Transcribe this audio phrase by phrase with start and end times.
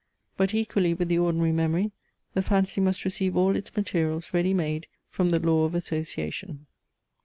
[0.35, 1.91] But equally with the ordinary memory
[2.33, 6.65] the Fancy must receive all its materials ready made from the law of association.